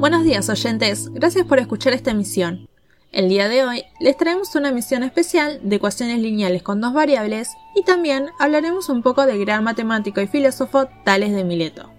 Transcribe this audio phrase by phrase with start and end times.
[0.00, 2.70] Buenos días oyentes, gracias por escuchar esta emisión.
[3.12, 7.50] El día de hoy les traemos una emisión especial de ecuaciones lineales con dos variables
[7.74, 11.90] y también hablaremos un poco del gran matemático y filósofo Tales de Mileto.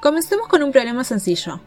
[0.00, 1.60] Comencemos con un problema sencillo.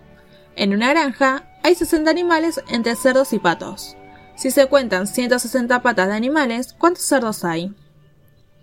[0.56, 3.96] En una granja hay 60 animales entre cerdos y patos.
[4.36, 7.72] Si se cuentan 160 patas de animales, ¿cuántos cerdos hay?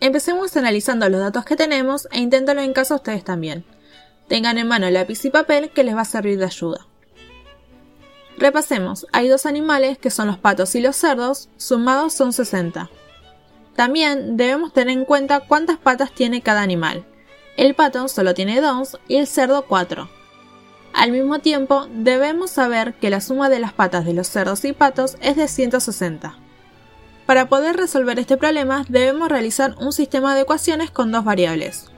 [0.01, 3.65] Empecemos analizando los datos que tenemos e inténtalo en casa ustedes también.
[4.29, 6.87] Tengan en mano lápiz y papel que les va a servir de ayuda.
[8.37, 12.91] Repasemos, hay dos animales que son los patos y los cerdos, sumados son 60.
[13.77, 17.05] También debemos tener en cuenta cuántas patas tiene cada animal.
[17.57, 20.09] El pato solo tiene 2 y el cerdo 4.
[20.93, 24.73] Al mismo tiempo, debemos saber que la suma de las patas de los cerdos y
[24.73, 26.37] patos es de 160.
[27.27, 31.91] Para poder resolver este problema debemos realizar un sistema de ecuaciones con dos variables,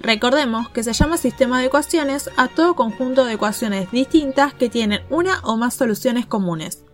[0.00, 5.02] Recordemos que se llama sistema de ecuaciones a todo conjunto de ecuaciones distintas que tienen
[5.10, 6.84] una o más soluciones comunes.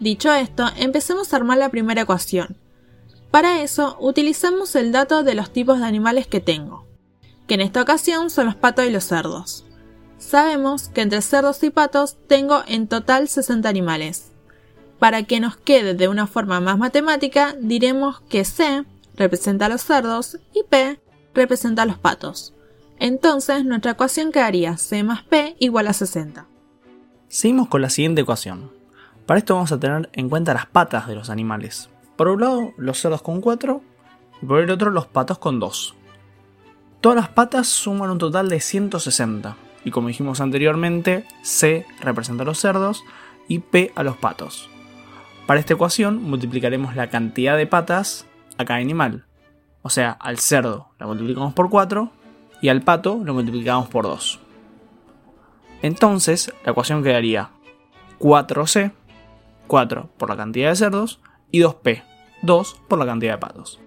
[0.00, 2.56] Dicho esto, empecemos a armar la primera ecuación.
[3.30, 6.86] Para eso, utilizamos el dato de los tipos de animales que tengo,
[7.46, 9.64] que en esta ocasión son los patos y los cerdos.
[10.18, 14.30] Sabemos que entre cerdos y patos tengo en total 60 animales.
[14.98, 18.84] Para que nos quede de una forma más matemática, diremos que C
[19.16, 21.00] representa a los cerdos y P
[21.34, 22.54] representa a los patos.
[22.98, 26.46] Entonces nuestra ecuación quedaría c más p igual a 60.
[27.28, 28.70] Seguimos con la siguiente ecuación.
[29.26, 31.90] Para esto vamos a tener en cuenta las patas de los animales.
[32.16, 33.82] Por un lado los cerdos con 4
[34.42, 35.94] y por el otro los patos con 2.
[37.00, 42.46] Todas las patas suman un total de 160 y como dijimos anteriormente, C representa a
[42.46, 43.04] los cerdos
[43.48, 44.70] y P a los patos.
[45.46, 49.26] Para esta ecuación multiplicaremos la cantidad de patas a cada animal,
[49.84, 52.10] o sea, al cerdo lo multiplicamos por 4
[52.62, 54.40] y al pato lo multiplicamos por 2.
[55.82, 57.50] Entonces, la ecuación quedaría
[58.18, 58.92] 4C,
[59.66, 62.02] 4 por la cantidad de cerdos, y 2P,
[62.40, 63.78] 2 por la cantidad de patos.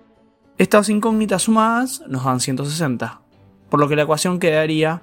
[0.59, 3.22] Estas incógnitas sumadas nos dan 160,
[3.68, 5.02] por lo que la ecuación quedaría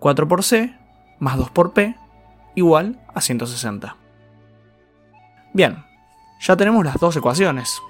[0.00, 0.76] 4 por C
[1.20, 1.94] más 2 por P
[2.56, 3.96] igual a 160.
[5.52, 5.84] Bien,
[6.40, 7.80] ya tenemos las dos ecuaciones.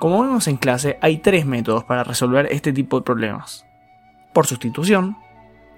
[0.00, 3.66] Como vemos en clase, hay tres métodos para resolver este tipo de problemas.
[4.32, 5.18] Por sustitución,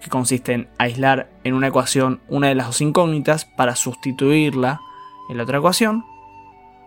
[0.00, 4.80] que consiste en aislar en una ecuación una de las dos incógnitas para sustituirla
[5.28, 6.04] en la otra ecuación.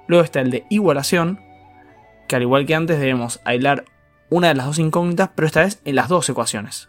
[0.08, 1.42] Luego está el de igualación,
[2.30, 3.84] que al igual que antes debemos aislar
[4.30, 6.88] una de las dos incógnitas, pero esta vez en las dos ecuaciones,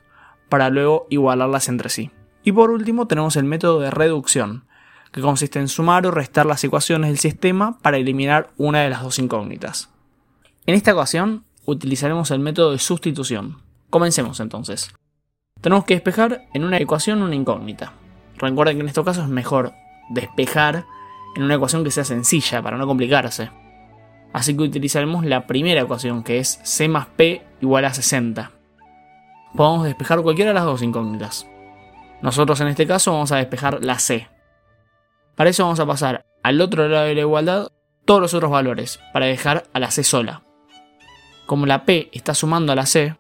[0.48, 2.12] para luego igualarlas entre sí.
[2.44, 4.68] Y por último tenemos el método de reducción,
[5.10, 9.02] que consiste en sumar o restar las ecuaciones del sistema para eliminar una de las
[9.02, 9.90] dos incógnitas.
[10.66, 13.62] En esta ocasión utilizaremos el método de sustitución.
[13.88, 14.93] Comencemos entonces.
[15.60, 17.93] Tenemos que despejar en una ecuación una incógnita.
[18.37, 19.72] Recuerden que en este caso es mejor
[20.10, 20.84] despejar
[21.37, 23.49] en una ecuación que sea sencilla para no complicarse.
[24.32, 28.50] Así que utilizaremos la primera ecuación que es c más p igual a 60.
[29.55, 31.47] Podemos despejar cualquiera de las dos incógnitas.
[32.22, 34.28] Nosotros en este caso vamos a despejar la c.
[35.37, 37.69] Para eso vamos a pasar al otro lado de la igualdad
[38.05, 40.43] todos los otros valores para dejar a la c sola
[41.46, 43.14] como la P está sumando a la C,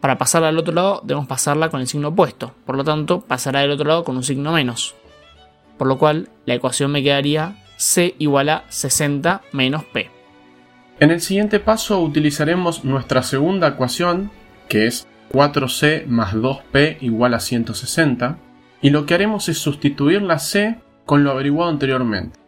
[0.00, 3.60] para pasarla al otro lado debemos pasarla con el signo opuesto, por lo tanto pasará
[3.60, 4.94] del otro lado con un signo menos.
[5.76, 10.10] Por lo cual la ecuación me quedaría C igual a 60 menos P.
[11.00, 14.30] En el siguiente paso utilizaremos nuestra segunda ecuación,
[14.68, 18.38] que es 4C más 2P igual a 160,
[18.82, 22.38] y lo que haremos es sustituir la C con lo averiguado anteriormente.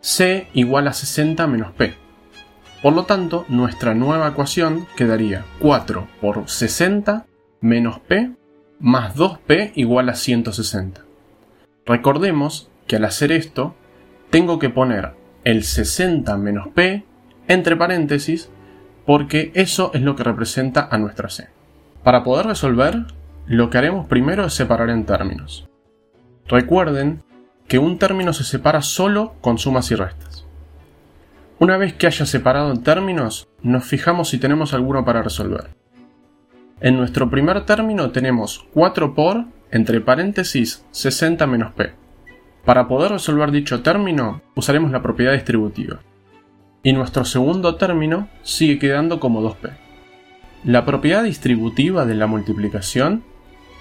[0.00, 2.01] C igual a 60 menos P.
[2.82, 7.26] Por lo tanto, nuestra nueva ecuación quedaría 4 por 60
[7.60, 8.32] menos p
[8.80, 11.02] más 2p igual a 160.
[11.86, 13.76] Recordemos que al hacer esto,
[14.30, 15.12] tengo que poner
[15.44, 17.04] el 60 menos p
[17.46, 18.50] entre paréntesis
[19.06, 21.48] porque eso es lo que representa a nuestra c.
[22.02, 23.06] Para poder resolver,
[23.46, 25.68] lo que haremos primero es separar en términos.
[26.48, 27.22] Recuerden
[27.68, 30.31] que un término se separa solo con sumas y restas.
[31.62, 35.68] Una vez que haya separado términos, nos fijamos si tenemos alguno para resolver.
[36.80, 41.92] En nuestro primer término tenemos 4 por, entre paréntesis, 60 menos p.
[42.64, 46.00] Para poder resolver dicho término, usaremos la propiedad distributiva.
[46.82, 49.70] Y nuestro segundo término sigue quedando como 2p.
[50.64, 53.22] La propiedad distributiva de la multiplicación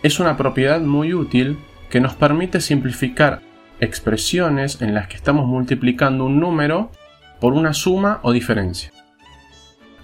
[0.03, 1.57] es una propiedad muy útil
[1.89, 3.41] que nos permite simplificar
[3.79, 6.91] expresiones en las que estamos multiplicando un número
[7.41, 8.93] por una suma o diferencia.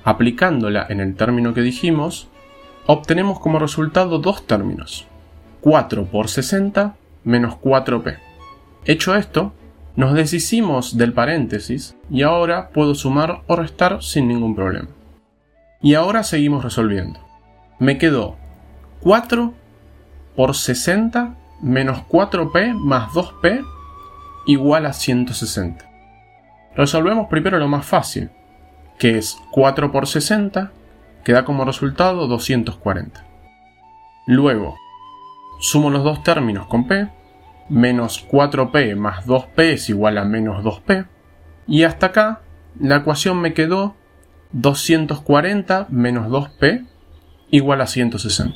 [0.04, 2.28] Aplicándola en el término que dijimos,
[2.88, 5.08] obtenemos como resultado dos términos,
[5.62, 8.18] 4 por 60 menos 4p.
[8.86, 9.54] Hecho esto,
[9.96, 14.90] nos deshicimos del paréntesis y ahora puedo sumar o restar sin ningún problema.
[15.82, 17.20] Y ahora seguimos resolviendo.
[17.80, 18.36] Me quedó
[19.02, 19.54] 4
[20.36, 23.64] por 60 menos 4p más 2p
[24.46, 25.87] igual a 160.
[26.78, 28.30] Resolvemos primero lo más fácil,
[29.00, 30.72] que es 4 por 60,
[31.24, 33.26] que da como resultado 240.
[34.28, 34.76] Luego,
[35.60, 37.10] sumo los dos términos con p,
[37.68, 41.08] menos 4p más 2p es igual a menos 2p,
[41.66, 42.42] y hasta acá
[42.80, 43.96] la ecuación me quedó
[44.52, 46.86] 240 menos 2p
[47.50, 48.56] igual a 160.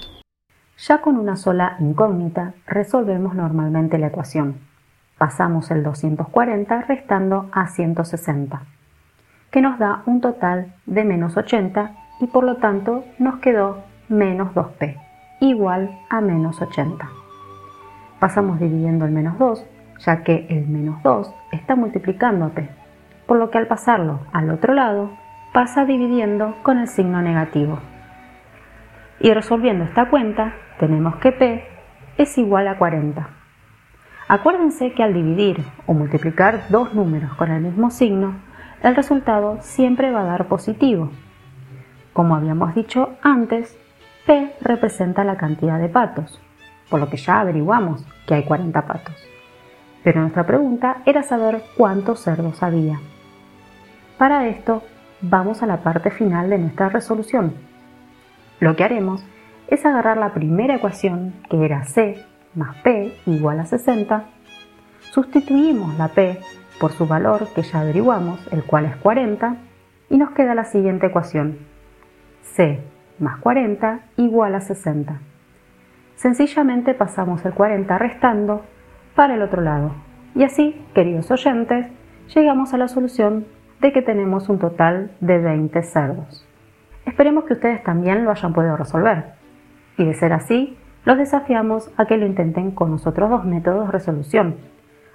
[0.77, 4.70] Ya con una sola incógnita resolvemos normalmente la ecuación.
[5.21, 8.63] Pasamos el 240 restando a 160,
[9.51, 11.91] que nos da un total de menos 80
[12.21, 14.99] y por lo tanto nos quedó menos 2p,
[15.39, 17.07] igual a menos 80.
[18.19, 19.63] Pasamos dividiendo el menos 2,
[19.99, 22.67] ya que el menos 2 está multiplicando a p,
[23.27, 25.11] por lo que al pasarlo al otro lado
[25.53, 27.77] pasa dividiendo con el signo negativo.
[29.19, 31.63] Y resolviendo esta cuenta, tenemos que p
[32.17, 33.40] es igual a 40
[34.31, 38.35] Acuérdense que al dividir o multiplicar dos números con el mismo signo,
[38.81, 41.11] el resultado siempre va a dar positivo.
[42.13, 43.77] Como habíamos dicho antes,
[44.25, 46.39] P representa la cantidad de patos,
[46.89, 49.15] por lo que ya averiguamos que hay 40 patos.
[50.01, 53.01] Pero nuestra pregunta era saber cuántos cerdos había.
[54.17, 54.81] Para esto,
[55.19, 57.53] vamos a la parte final de nuestra resolución.
[58.61, 59.25] Lo que haremos
[59.67, 64.25] es agarrar la primera ecuación, que era C más P igual a 60,
[65.11, 66.39] sustituimos la P
[66.79, 69.55] por su valor que ya averiguamos, el cual es 40,
[70.09, 71.59] y nos queda la siguiente ecuación.
[72.41, 72.81] C
[73.21, 75.19] más 40 igual a 60.
[76.15, 78.65] Sencillamente pasamos el 40 restando
[79.15, 79.93] para el otro lado.
[80.35, 81.87] Y así, queridos oyentes,
[82.33, 83.45] llegamos a la solución
[83.79, 86.47] de que tenemos un total de 20 cerdos.
[87.05, 89.33] Esperemos que ustedes también lo hayan podido resolver.
[89.97, 93.87] Y de ser así, los desafiamos a que lo intenten con los otros dos métodos
[93.87, 94.55] de resolución,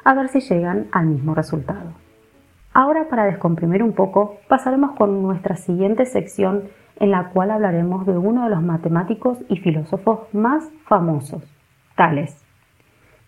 [0.04, 1.92] a ver si llegan al mismo resultado.
[2.72, 6.64] Ahora para descomprimir un poco, pasaremos con nuestra siguiente sección
[6.98, 11.42] en la cual hablaremos de uno de los matemáticos y filósofos más famosos,
[11.94, 12.44] Tales,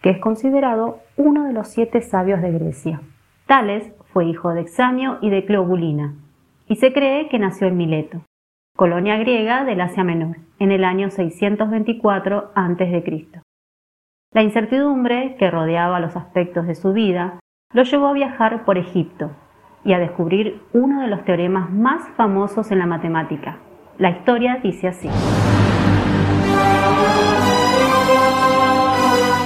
[0.03, 3.01] que es considerado uno de los siete sabios de Grecia.
[3.47, 6.15] Tales fue hijo de Examio y de Cleobulina,
[6.67, 8.21] y se cree que nació en Mileto
[8.79, 13.29] colonia griega del Asia Menor, en el año 624 a.C.
[14.33, 17.41] La incertidumbre que rodeaba los aspectos de su vida
[17.73, 19.31] lo llevó a viajar por Egipto
[19.85, 23.59] y a descubrir uno de los teoremas más famosos en la matemática.
[23.99, 25.09] La historia dice así.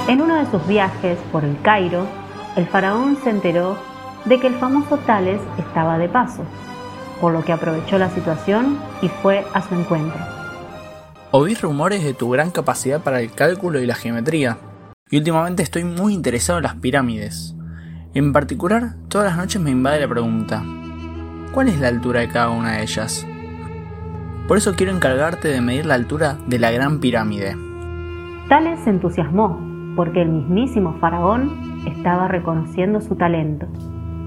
[0.07, 2.05] En uno de sus viajes por el Cairo,
[2.55, 3.77] el faraón se enteró
[4.25, 6.45] de que el famoso Tales estaba de paso
[7.23, 10.42] por lo que aprovechó la situación y fue a su encuentro.
[11.35, 14.59] Oí rumores de tu gran capacidad para el cálculo y la geometría,
[15.09, 17.55] y últimamente estoy muy interesado en las pirámides.
[18.13, 20.63] En particular, todas las noches me invade la pregunta,
[21.51, 23.25] ¿cuál es la altura de cada una de ellas?
[24.47, 27.57] Por eso quiero encargarte de medir la altura de la Gran Pirámide.
[28.47, 29.59] Tales se entusiasmó,
[29.95, 33.65] porque el mismísimo faraón estaba reconociendo su talento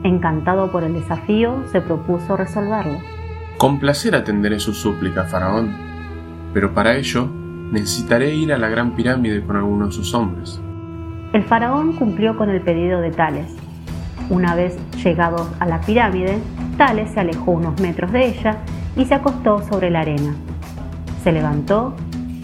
[0.02, 2.98] Encantado por el desafío, se propuso resolverlo.
[3.58, 5.95] Con placer atenderé su súplica, faraón,
[6.56, 7.28] pero para ello
[7.70, 10.58] necesitaré ir a la gran pirámide con algunos de sus hombres.
[11.34, 13.54] El faraón cumplió con el pedido de Tales.
[14.30, 16.38] Una vez llegados a la pirámide,
[16.78, 18.56] Tales se alejó unos metros de ella
[18.96, 20.34] y se acostó sobre la arena.
[21.22, 21.94] Se levantó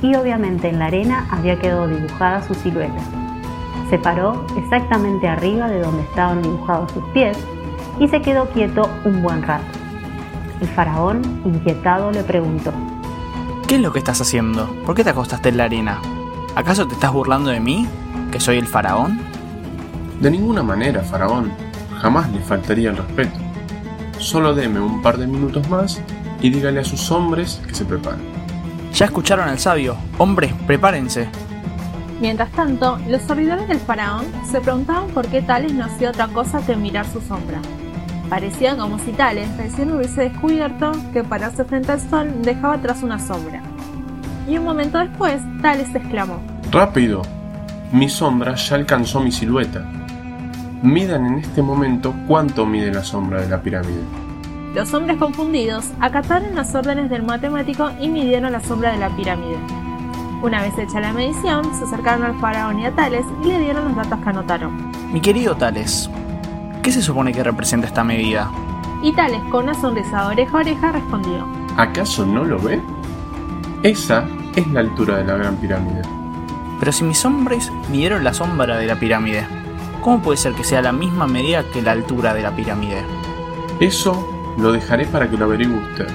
[0.02, 3.00] y obviamente en la arena había quedado dibujada su silueta.
[3.88, 7.38] Se paró exactamente arriba de donde estaban dibujados sus pies
[7.98, 9.64] y se quedó quieto un buen rato.
[10.60, 12.74] El faraón, inquietado, le preguntó,
[13.72, 14.66] ¿Qué es lo que estás haciendo?
[14.84, 15.98] ¿Por qué te acostaste en la arena?
[16.54, 17.88] ¿Acaso te estás burlando de mí?
[18.30, 19.18] ¿Que soy el faraón?
[20.20, 21.50] De ninguna manera, faraón.
[22.02, 23.38] Jamás le faltaría el respeto.
[24.18, 26.02] Solo deme un par de minutos más
[26.42, 28.20] y dígale a sus hombres que se preparen.
[28.92, 29.96] Ya escucharon al sabio.
[30.18, 31.30] Hombres, prepárense.
[32.20, 36.60] Mientras tanto, los servidores del faraón se preguntaban por qué Tales no hacía otra cosa
[36.60, 37.62] que mirar su sombra.
[38.32, 43.18] Parecía como si Tales recién hubiese descubierto que pararse frente al sol dejaba atrás una
[43.18, 43.60] sombra.
[44.48, 47.20] Y un momento después, Tales exclamó: ¡Rápido!
[47.92, 49.84] Mi sombra ya alcanzó mi silueta.
[50.80, 54.00] Midan en este momento cuánto mide la sombra de la pirámide.
[54.74, 59.58] Los hombres confundidos acataron las órdenes del matemático y midieron la sombra de la pirámide.
[60.42, 63.84] Una vez hecha la medición, se acercaron al faraón y a Tales y le dieron
[63.84, 64.90] los datos que anotaron.
[65.12, 66.08] Mi querido Tales,
[66.82, 68.50] ¿qué se supone que representa esta medida?
[69.02, 71.46] Y Tales, con una sonrisa de oreja a oreja, respondió.
[71.76, 72.80] ¿Acaso no lo ve?
[73.82, 76.02] Esa es la altura de la Gran Pirámide.
[76.78, 79.46] Pero si mis hombres midieron la sombra de la pirámide,
[80.00, 83.04] ¿cómo puede ser que sea la misma medida que la altura de la pirámide?
[83.80, 86.08] Eso lo dejaré para que lo averigüe usted.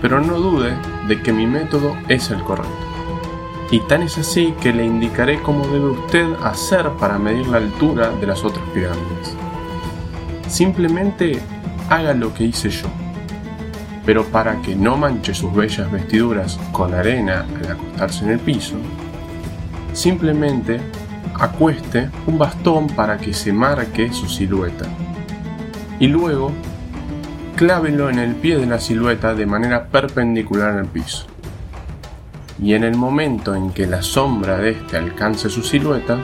[0.00, 0.74] Pero no dude
[1.06, 2.72] de que mi método es el correcto.
[3.70, 8.10] Y tan es así que le indicaré cómo debe usted hacer para medir la altura
[8.10, 9.36] de las otras pirámides.
[10.52, 11.38] Simplemente
[11.88, 12.86] haga lo que hice yo.
[14.04, 18.74] Pero para que no manche sus bellas vestiduras con arena al acostarse en el piso,
[19.94, 20.78] simplemente
[21.40, 24.84] acueste un bastón para que se marque su silueta.
[25.98, 26.52] Y luego
[27.56, 31.24] clávelo en el pie de la silueta de manera perpendicular al piso.
[32.62, 36.18] Y en el momento en que la sombra de este alcance su silueta,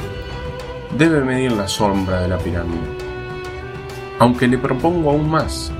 [0.98, 3.07] debe medir la sombra de la pirámide.
[4.18, 5.72] Aunque le propongo aún más,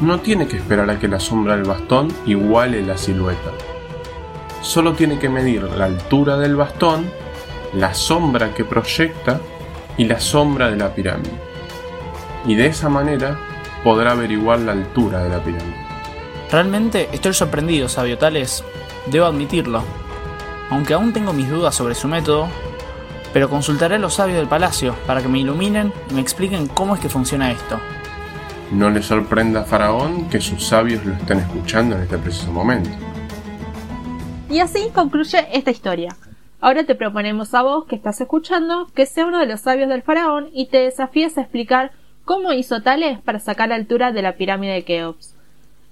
[0.00, 3.50] no tiene que esperar a que la sombra del bastón iguale la silueta.
[4.62, 7.10] Solo tiene que medir la altura del bastón,
[7.74, 9.40] la sombra que proyecta
[9.96, 11.32] y la sombra de la pirámide.
[12.46, 13.38] Y de esa manera
[13.82, 15.86] podrá averiguar la altura de la pirámide.
[16.50, 18.64] Realmente estoy sorprendido, sabio Tales.
[19.06, 19.82] Debo admitirlo.
[20.70, 22.48] Aunque aún tengo mis dudas sobre su método,
[23.32, 26.94] pero consultaré a los sabios del palacio para que me iluminen y me expliquen cómo
[26.94, 27.78] es que funciona esto.
[28.70, 32.90] No le sorprenda a Faraón que sus sabios lo estén escuchando en este preciso momento.
[34.50, 36.16] Y así concluye esta historia.
[36.60, 40.02] Ahora te proponemos a vos que estás escuchando que sea uno de los sabios del
[40.02, 41.92] faraón y te desafíes a explicar
[42.24, 45.34] cómo hizo Tales para sacar la altura de la pirámide de Keops.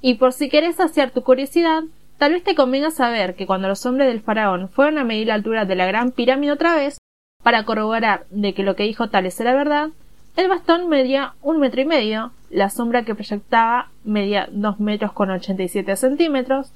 [0.00, 1.84] Y por si querés saciar tu curiosidad,
[2.18, 5.34] tal vez te convenga saber que cuando los hombres del faraón fueron a medir la
[5.34, 6.98] altura de la gran pirámide otra vez,
[7.46, 9.90] para corroborar de que lo que dijo Tales era verdad,
[10.34, 15.30] el bastón medía un metro y medio, la sombra que proyectaba medía dos metros con
[15.30, 16.72] ochenta y siete centímetros,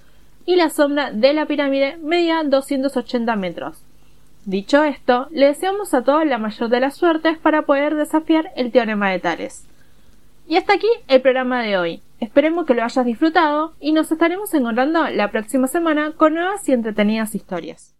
[0.46, 3.82] y la sombra de la pirámide medía 280 metros.
[4.44, 8.70] Dicho esto, le deseamos a todos la mayor de las suertes para poder desafiar el
[8.70, 9.66] teorema de Tales.
[10.46, 12.00] Y hasta aquí el programa de hoy.
[12.20, 16.72] Esperemos que lo hayas disfrutado y nos estaremos encontrando la próxima semana con nuevas y
[16.74, 17.96] entretenidas historias.